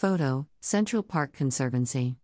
Photo 0.00 0.46
Central 0.62 1.02
Park 1.02 1.34
Conservancy. 1.34 2.16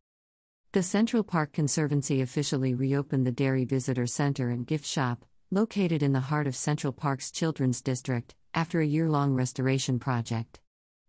The 0.72 0.82
Central 0.82 1.22
Park 1.22 1.52
Conservancy 1.52 2.22
officially 2.22 2.72
reopened 2.72 3.26
the 3.26 3.32
Dairy 3.32 3.66
Visitor 3.66 4.06
Center 4.06 4.48
and 4.48 4.66
Gift 4.66 4.86
Shop, 4.86 5.26
located 5.50 6.02
in 6.02 6.14
the 6.14 6.20
heart 6.32 6.46
of 6.46 6.56
Central 6.56 6.94
Park's 6.94 7.30
Children's 7.30 7.82
District, 7.82 8.34
after 8.54 8.80
a 8.80 8.86
year 8.86 9.10
long 9.10 9.34
restoration 9.34 9.98
project. 9.98 10.58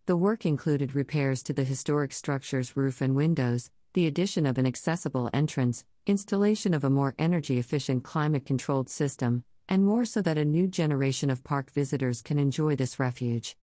The 0.07 0.17
work 0.17 0.45
included 0.45 0.93
repairs 0.93 1.41
to 1.43 1.53
the 1.53 1.63
historic 1.63 2.11
structure's 2.11 2.75
roof 2.75 2.99
and 2.99 3.15
windows, 3.15 3.71
the 3.93 4.05
addition 4.05 4.45
of 4.45 4.57
an 4.57 4.65
accessible 4.65 5.29
entrance, 5.31 5.85
installation 6.05 6.73
of 6.73 6.83
a 6.83 6.89
more 6.89 7.15
energy 7.17 7.59
efficient 7.59 8.03
climate 8.03 8.45
controlled 8.45 8.89
system, 8.89 9.45
and 9.69 9.85
more 9.85 10.03
so 10.03 10.21
that 10.21 10.37
a 10.37 10.43
new 10.43 10.67
generation 10.67 11.29
of 11.29 11.45
park 11.45 11.71
visitors 11.71 12.21
can 12.21 12.37
enjoy 12.37 12.75
this 12.75 12.99
refuge. 12.99 13.55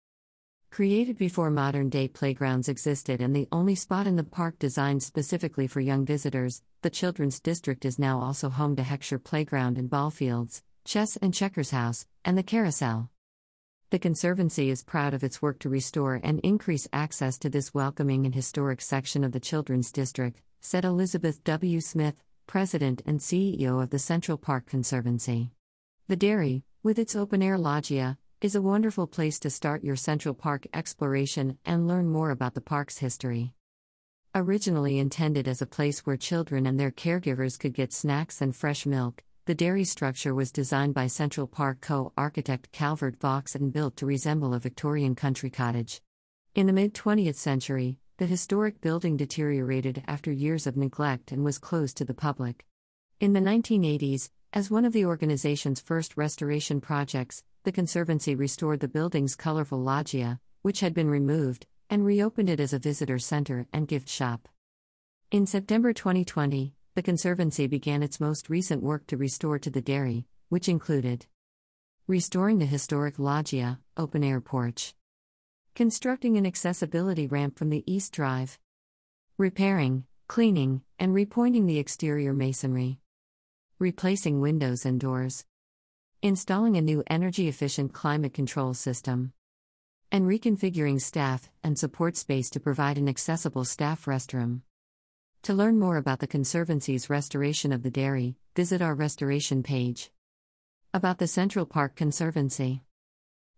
Created 0.74 1.20
before 1.20 1.52
modern 1.52 1.88
day 1.88 2.08
playgrounds 2.08 2.68
existed 2.68 3.22
and 3.22 3.36
the 3.36 3.48
only 3.52 3.76
spot 3.76 4.08
in 4.08 4.16
the 4.16 4.24
park 4.24 4.58
designed 4.58 5.04
specifically 5.04 5.68
for 5.68 5.80
young 5.80 6.04
visitors, 6.04 6.64
the 6.82 6.90
Children's 6.90 7.40
District 7.40 7.86
is 7.86 8.00
now 8.00 8.20
also 8.20 8.50
home 8.50 8.76
to 8.78 8.82
Heckscher 8.82 9.24
Playground 9.24 9.78
and 9.78 9.88
ball 9.88 10.10
fields, 10.10 10.64
chess 10.84 11.16
and 11.18 11.32
checkers 11.32 11.70
house, 11.70 12.08
and 12.26 12.36
the 12.36 12.42
carousel. 12.42 13.12
The 13.92 14.00
Conservancy 14.00 14.72
is 14.72 14.84
proud 14.84 15.14
of 15.14 15.24
its 15.24 15.44
work 15.44 15.60
to 15.60 15.70
restore 15.70 16.20
and 16.24 16.40
increase 16.40 16.88
access 16.92 17.38
to 17.38 17.52
this 17.52 17.76
welcoming 17.76 18.26
and 18.26 18.34
historic 18.34 18.82
section 18.82 19.24
of 19.24 19.32
the 19.32 19.40
Children's 19.40 19.92
District, 19.92 20.42
said 20.60 20.86
Elizabeth 20.86 21.44
W. 21.44 21.82
Smith, 21.82 22.16
President 22.48 23.04
and 23.06 23.20
CEO 23.20 23.80
of 23.80 23.92
the 23.92 24.00
Central 24.00 24.40
Park 24.40 24.66
Conservancy. 24.66 25.52
The 26.08 26.16
dairy, 26.16 26.64
with 26.82 26.98
its 26.98 27.16
open 27.16 27.44
air 27.44 27.60
loggia, 27.60 28.18
is 28.44 28.56
a 28.56 28.62
wonderful 28.62 29.08
place 29.08 29.40
to 29.40 29.50
start 29.50 29.86
your 29.86 29.96
Central 29.96 30.36
Park 30.36 30.68
exploration 30.74 31.58
and 31.64 31.88
learn 31.88 32.10
more 32.10 32.30
about 32.30 32.54
the 32.56 32.60
park's 32.60 32.98
history. 32.98 33.54
Originally 34.36 35.00
intended 35.00 35.48
as 35.48 35.62
a 35.62 35.66
place 35.66 36.06
where 36.06 36.18
children 36.18 36.66
and 36.66 36.78
their 36.78 36.92
caregivers 36.92 37.58
could 37.58 37.74
get 37.74 37.94
snacks 37.94 38.42
and 38.42 38.54
fresh 38.54 38.86
milk, 38.86 39.24
the 39.46 39.56
dairy 39.56 39.86
structure 39.86 40.36
was 40.36 40.52
designed 40.52 40.94
by 40.94 41.08
Central 41.08 41.48
Park 41.48 41.80
co 41.80 42.12
architect 42.18 42.70
Calvert 42.74 43.18
Vaux 43.22 43.56
and 43.56 43.72
built 43.72 43.96
to 43.96 44.06
resemble 44.06 44.54
a 44.54 44.60
Victorian 44.60 45.16
country 45.16 45.50
cottage. 45.50 46.02
In 46.54 46.68
the 46.68 46.74
mid 46.74 46.94
20th 46.94 47.36
century, 47.36 47.98
the 48.18 48.26
historic 48.26 48.82
building 48.82 49.16
deteriorated 49.16 50.04
after 50.06 50.34
years 50.34 50.68
of 50.68 50.76
neglect 50.76 51.32
and 51.32 51.46
was 51.46 51.60
closed 51.60 51.96
to 51.96 52.04
the 52.04 52.14
public. 52.14 52.66
In 53.22 53.32
the 53.32 53.40
1980s, 53.40 54.32
as 54.52 54.70
one 54.70 54.84
of 54.84 54.92
the 54.92 55.06
organization's 55.06 55.80
first 55.80 56.18
restoration 56.18 56.82
projects, 56.82 57.42
the 57.64 57.72
Conservancy 57.72 58.36
restored 58.36 58.82
the 58.82 58.90
building's 58.90 59.36
colorful 59.36 59.80
loggia, 59.80 60.40
which 60.64 60.82
had 60.82 60.94
been 60.94 61.10
removed, 61.10 61.66
and 61.90 62.06
reopened 62.06 62.50
it 62.50 62.60
as 62.60 62.74
a 62.74 62.80
visitor 62.80 63.18
center 63.18 63.68
and 63.72 63.88
gift 63.88 64.10
shop. 64.10 64.50
In 65.32 65.46
September 65.46 65.94
2020, 65.94 66.74
the 66.96 67.02
Conservancy 67.02 67.68
began 67.68 68.04
its 68.04 68.20
most 68.20 68.50
recent 68.50 68.84
work 68.84 69.08
to 69.08 69.18
restore 69.18 69.60
to 69.60 69.70
the 69.70 69.82
dairy, 69.82 70.26
which 70.50 70.68
included 70.68 71.26
restoring 72.06 72.60
the 72.60 72.66
historic 72.66 73.18
loggia, 73.18 73.80
open 73.96 74.26
air 74.26 74.42
porch, 74.42 74.94
constructing 75.74 76.36
an 76.36 76.46
accessibility 76.46 77.28
ramp 77.28 77.58
from 77.58 77.70
the 77.70 77.90
East 77.92 78.12
Drive, 78.12 78.60
repairing, 79.38 80.04
cleaning, 80.28 80.82
and 81.00 81.14
repointing 81.16 81.66
the 81.66 81.80
exterior 81.80 82.34
masonry, 82.34 83.00
replacing 83.80 84.42
windows 84.42 84.86
and 84.86 85.00
doors 85.00 85.46
installing 86.24 86.78
a 86.78 86.82
new 86.82 87.04
energy 87.08 87.50
efficient 87.50 87.92
climate 87.92 88.34
control 88.34 88.74
system, 88.74 89.34
and 90.10 90.26
reconfiguring 90.26 91.02
staff 91.02 91.50
and 91.66 91.78
support 91.78 92.16
space 92.16 92.50
to 92.50 92.62
provide 92.62 92.98
an 92.98 93.10
accessible 93.10 93.66
staff 93.66 94.06
restroom. 94.06 94.62
To 95.42 95.54
learn 95.54 95.78
more 95.78 95.98
about 95.98 96.20
the 96.20 96.28
Conservancy's 96.28 97.10
restoration 97.10 97.74
of 97.74 97.84
the 97.84 97.92
dairy, 97.92 98.38
visit 98.56 98.82
our 98.82 98.96
restoration 98.96 99.64
page. 99.64 100.12
About 100.94 101.18
the 101.18 101.28
Central 101.28 101.66
Park 101.66 101.98
Conservancy 101.98 102.84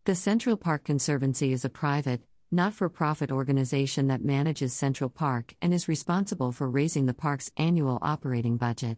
The 0.06 0.16
Central 0.16 0.58
Park 0.58 0.86
Conservancy 0.86 1.54
is 1.54 1.66
a 1.66 1.70
private, 1.70 2.22
not 2.52 2.74
for 2.74 2.90
profit 2.90 3.32
organization 3.32 4.08
that 4.08 4.26
manages 4.26 4.74
Central 4.74 5.12
Park 5.12 5.54
and 5.62 5.72
is 5.72 5.88
responsible 5.88 6.52
for 6.52 6.68
raising 6.68 7.06
the 7.06 7.14
park's 7.14 7.52
annual 7.58 8.00
operating 8.02 8.58
budget. 8.58 8.98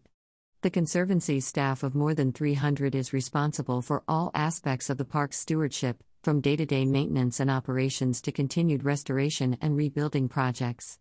The 0.67 0.72
Conservancy's 0.72 1.47
staff 1.47 1.81
of 1.81 1.95
more 1.95 2.13
than 2.13 2.33
300 2.33 2.94
is 2.94 3.13
responsible 3.13 3.81
for 3.81 4.03
all 4.05 4.31
aspects 4.33 4.89
of 4.89 4.97
the 4.97 5.05
park's 5.05 5.39
stewardship, 5.39 6.03
from 6.25 6.41
day 6.41 6.57
to 6.57 6.66
day 6.66 6.85
maintenance 6.85 7.39
and 7.39 7.50
operations 7.50 8.22
to 8.23 8.33
continued 8.33 8.83
restoration 8.83 9.57
and 9.61 9.77
rebuilding 9.77 10.27
projects. 10.27 11.00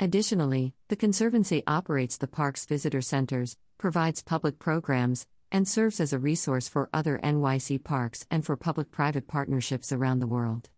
Additionally, 0.00 0.72
the 0.88 0.96
Conservancy 0.96 1.62
operates 1.66 2.16
the 2.16 2.26
park's 2.26 2.64
visitor 2.64 3.02
centers, 3.02 3.58
provides 3.76 4.22
public 4.22 4.58
programs, 4.58 5.26
and 5.50 5.68
serves 5.68 6.00
as 6.00 6.14
a 6.14 6.18
resource 6.18 6.66
for 6.66 6.88
other 6.94 7.20
NYC 7.22 7.84
parks 7.84 8.26
and 8.30 8.46
for 8.46 8.56
public 8.56 8.90
private 8.90 9.28
partnerships 9.28 9.92
around 9.92 10.20
the 10.20 10.26
world. 10.26 10.70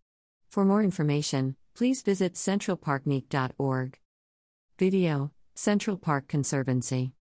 For 0.50 0.65
more 0.65 0.83
information, 0.83 1.55
please 1.77 2.03
visit 2.03 2.34
centralparkmeet.org. 2.34 3.97
Video 4.77 5.31
Central 5.55 5.97
Park 5.97 6.27
Conservancy 6.27 7.12